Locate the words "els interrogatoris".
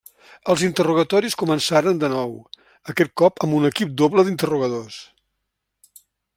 0.51-1.35